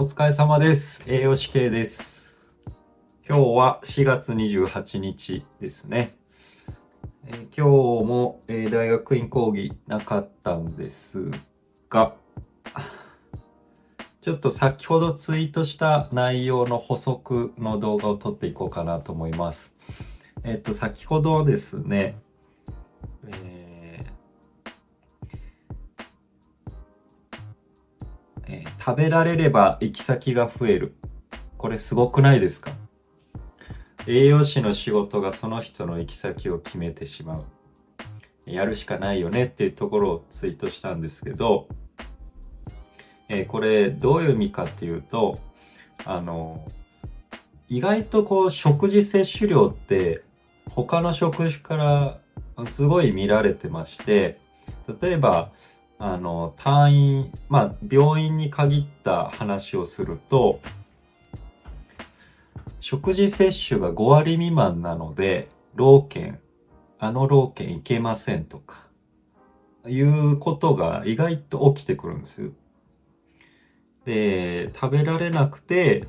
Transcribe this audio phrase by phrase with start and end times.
[0.00, 1.02] お疲れ様です。
[1.06, 2.48] 栄養士系です。
[3.28, 6.16] 今日は4月28日ですね。
[7.26, 11.30] えー今日も、えー大学院講義なかったんです
[11.90, 12.14] が、
[14.22, 19.76] ちょっと先ほどツイートした内容の補足の動画を撮っていこうかなと思います。
[20.44, 22.18] えっ、と、先ほどですね、
[28.80, 30.94] 食べられれば行き先が増える。
[31.58, 32.72] これすごくないですか？
[34.06, 37.44] 栄養士の仕事がその人の行き先を決めてしまう。
[38.46, 39.44] やるしかないよね？
[39.44, 41.68] っていうところをツイートしたんですけど、
[43.28, 45.38] えーこれどういう意味かっていうと、
[46.06, 46.66] あの、
[47.68, 50.22] 意外とこう食事摂取量って
[50.70, 52.18] 他の職種から
[52.66, 54.40] すごい見られてまして、
[55.00, 55.52] 例えば、
[56.02, 60.60] あの、単位、まあ、病院に限った話をすると、
[62.80, 66.40] 食事摂取が5割未満なので、老犬、
[66.98, 68.86] あの老犬いけませんとか、
[69.86, 72.52] いうことが意外と起きてくるんですよ。
[74.06, 76.08] で、食べられなくて、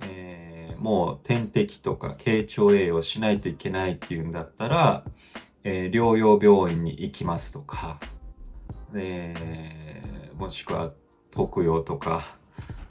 [0.00, 5.04] えーもう点滴とか経腸栄養しないといけないっていうんだったら、
[5.64, 7.98] えー療養病院に行きますとか、
[8.92, 9.34] で、
[10.38, 10.92] もしくは
[11.30, 12.22] 特養とか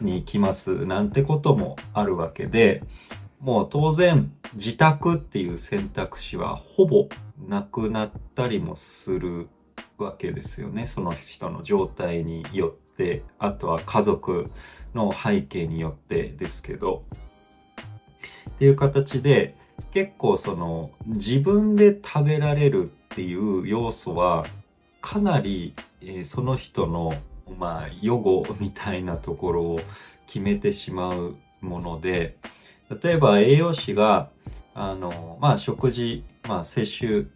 [0.01, 2.83] に行きますなんてこともあるわけで、
[3.39, 7.09] もう当然自宅っていう選択肢はほぼ
[7.47, 9.49] なくなったりもする
[9.97, 10.85] わけですよね。
[10.85, 14.49] その人の状態によって、あとは家族
[14.93, 17.03] の背景によってですけど、
[18.49, 19.55] っていう形で
[19.91, 24.45] 結構その自分で食べられるっていう要素は
[25.05, 27.13] かなり、えーその人の
[27.59, 29.79] まあ予後みたいなところを
[30.25, 32.37] 決めてしまうもので
[33.03, 34.29] 例えば栄養士が
[34.73, 37.27] あのまあ食事、まあ、摂取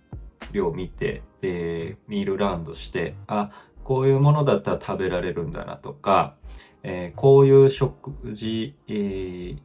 [0.52, 3.52] 量を見てでミールラウンドしてあ
[3.84, 6.36] こういうものだったら食べられるんだなとか、
[6.82, 9.58] えーこういう食事、えー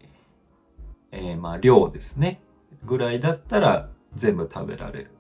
[1.12, 2.43] えーまあ量ですね
[2.84, 5.10] ぐらいだったら全部食べられる。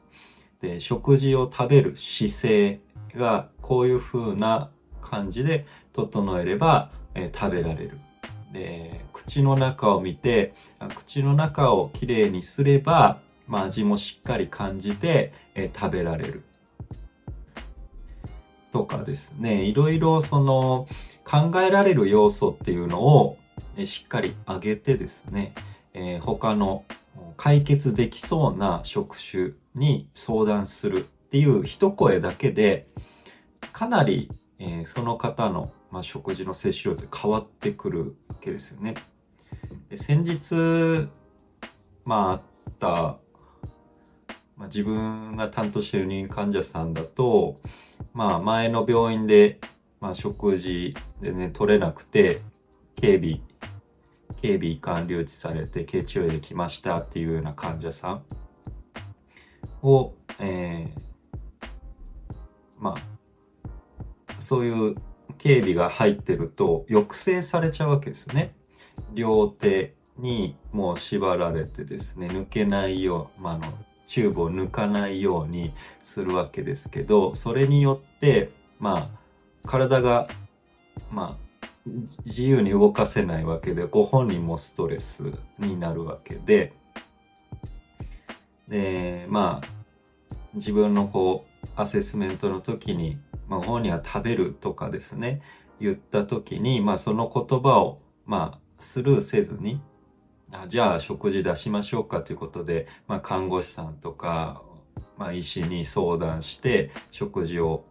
[0.60, 2.80] で食事を食べる姿勢
[3.14, 4.70] がこういう風な
[5.00, 7.98] 感じで整えれば、えー食べられる。
[8.52, 10.54] で口の中を見て
[10.96, 16.42] 口の中をきれいにすれば、まあ、味もしっかり感じて、えー食べられる。
[18.72, 20.88] とかですねいろいろその
[21.24, 23.38] 考えられる要素っていうのを、
[23.76, 25.54] えしっかり上げてですね、
[25.92, 26.84] えー他の
[27.36, 32.86] 解決できそうな職種に相談するっていう一声だけで
[33.72, 38.94] かなり、えーその方の、まあ、食事の摂取量って変わってくるわけですよね。
[39.88, 41.08] で先日
[42.04, 42.42] まああっ
[42.78, 42.88] た、
[44.56, 47.60] まあ、自分が担当してる入院患者さんだと
[48.12, 49.60] まあ前の病院で、
[50.00, 52.42] まあ、食事でね取れなくて
[52.96, 53.40] 警備
[54.40, 58.24] 警備官留置されて経腸炎で来ましたっていうような患者さん
[59.84, 61.04] を、えー
[62.84, 63.14] まあ
[64.40, 64.96] そういう
[65.38, 68.54] 警備が入ってると抑制されちゃうわけですね。
[69.14, 73.64] 両手にもう縛られてですね抜けないよう、まあ、の
[74.06, 79.10] チューブを抜かないようにするわけですけどそれによってま
[79.64, 80.28] あ体が
[81.10, 81.90] まあ
[82.24, 86.74] 自由に動かせないわけでご本人もストレスになるわけで
[88.68, 89.84] でまあ
[90.54, 95.42] 自分のこうアセスメントの時に、まあ、本人は食べるとかですね
[95.80, 99.80] 言った時に、まあ、その言葉を、まあ、スルーせずに
[100.52, 104.62] あじゃあ食事出しましょうかということで、まあ、看護師さんとか、
[105.18, 107.84] まあ、医師に相談して食事を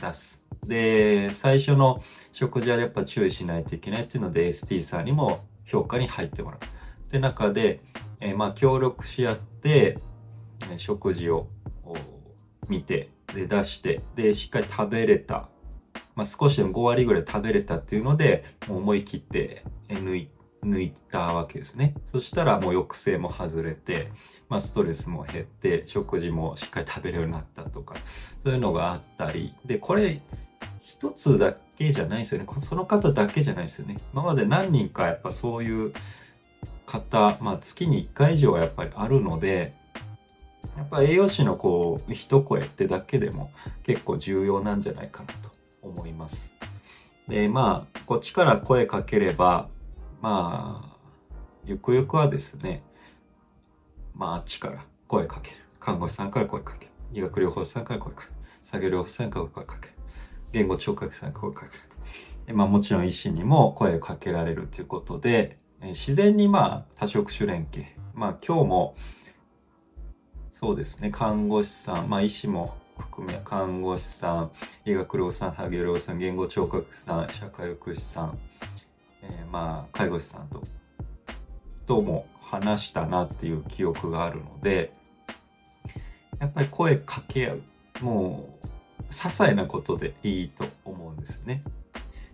[0.00, 0.42] 出す。
[0.66, 2.02] で最初の
[2.32, 6.60] 食事はやっぱ注意しないといけないっていうので ST さんにも評価に入ってもらう。
[6.60, 7.80] って中で、
[8.20, 9.98] えーまあ協力し合って、
[10.76, 11.48] 食事を
[12.68, 15.48] 見てで出してでしっかり食べれた、
[16.14, 20.30] まあ、少しでも5割ぐらい食べれたっていうので思い切って抜い
[20.62, 21.94] 抜いたわけですね。
[22.04, 24.12] そしたらもう抑制も外れて、
[24.50, 27.94] まあ、ストレスも減って食事もしっかり食べれるようになったとか
[28.44, 29.54] そういうのがあったり。
[29.64, 30.20] でこれ
[30.82, 32.46] 一つだけじゃないですよね。
[32.58, 33.96] その方だけじゃないですよね。
[34.12, 35.92] 今まで何人かやっぱそういう
[36.84, 39.79] 方、まあ、月に1回以上はやっぱりあるので
[40.80, 43.52] やっぱ栄養士のこう一声ってだけでも
[43.84, 45.50] 結構重要なんじゃないかなと
[45.82, 46.52] 思います。
[47.28, 49.68] でまあこっちから声かければ
[50.20, 50.96] まあ、
[51.64, 52.82] ゆくゆくはですね、
[54.14, 55.56] まあ、あっちから声かける。
[55.78, 56.90] 看護師さんから声かける。
[57.12, 58.32] 医学療法士さんから声かける。
[58.62, 59.94] 作業療法士さんから声かける。
[60.52, 61.82] 言語聴覚士さんから声かける。
[62.46, 67.92] でまあ、もちろん医師にも声をかけられるということで、自然にまあ多職種連携。
[68.12, 68.94] まあ今日も
[70.60, 74.50] そうですね、看護師さん、まあ医師も含め、看護師さん、
[74.84, 78.38] 医学療さん、作業療さん、言語聴覚さん、社会福祉さん、
[79.22, 80.62] えー、まあ介護士さんと、
[81.86, 84.92] とも話したなっていう記憶があるので、
[86.38, 87.62] やっぱり声かけ合う。
[88.02, 91.62] もう、些細なことでいいと思うんですね。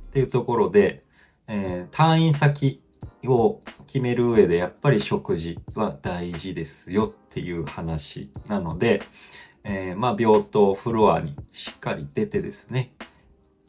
[0.09, 1.05] っていうところで、
[1.47, 2.83] えー、退院先
[3.25, 9.03] を決める上でやっぱり食事は大事ですよっていう話なので、
[9.65, 12.93] えー、まあ病棟フロアにしっかり出てですね、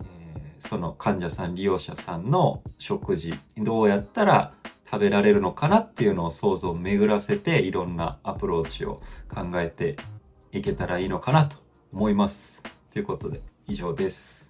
[0.02, 4.54] えー、その患者さん利用者さんの食事どうやったら
[4.90, 9.02] 食べられるのかなっていうのを想像を巡らせていろんなアプローチを
[9.34, 9.98] 考えて
[10.52, 11.58] いけたらいいのかなと
[11.92, 12.64] 思います。
[12.92, 14.47] ということで以上です。